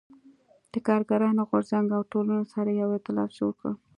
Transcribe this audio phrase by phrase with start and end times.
[0.71, 3.71] د کارګرانو غو رځنګ او ټولنو سره یو اېتلاف جوړ کړ.